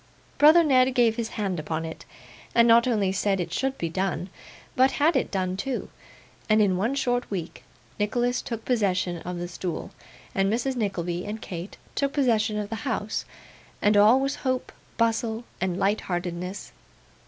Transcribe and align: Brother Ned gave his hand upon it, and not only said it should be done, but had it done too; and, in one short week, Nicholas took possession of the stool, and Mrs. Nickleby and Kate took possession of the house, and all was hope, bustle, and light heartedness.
Brother 0.39 0.63
Ned 0.63 0.95
gave 0.95 1.15
his 1.15 1.27
hand 1.37 1.59
upon 1.59 1.85
it, 1.85 2.05
and 2.55 2.67
not 2.67 2.87
only 2.87 3.11
said 3.11 3.39
it 3.39 3.53
should 3.53 3.77
be 3.77 3.87
done, 3.87 4.31
but 4.75 4.93
had 4.93 5.15
it 5.15 5.29
done 5.29 5.55
too; 5.55 5.89
and, 6.49 6.59
in 6.59 6.75
one 6.75 6.95
short 6.95 7.29
week, 7.29 7.61
Nicholas 7.99 8.41
took 8.41 8.65
possession 8.65 9.17
of 9.19 9.37
the 9.37 9.47
stool, 9.47 9.91
and 10.33 10.51
Mrs. 10.51 10.75
Nickleby 10.75 11.25
and 11.27 11.39
Kate 11.39 11.77
took 11.93 12.13
possession 12.13 12.57
of 12.57 12.69
the 12.71 12.77
house, 12.77 13.25
and 13.79 13.95
all 13.95 14.19
was 14.19 14.37
hope, 14.37 14.71
bustle, 14.97 15.43
and 15.61 15.77
light 15.77 16.01
heartedness. 16.01 16.71